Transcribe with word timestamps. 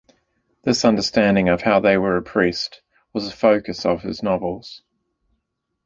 This 0.63 0.83
understanding 0.83 1.47
of 1.47 1.61
how 1.61 1.79
they 1.79 1.95
were 1.95 2.17
oppressed 2.17 2.81
was 3.13 3.29
the 3.29 3.37
focus 3.37 3.83
for 3.83 3.99
his 3.99 4.23
novels. 4.23 4.81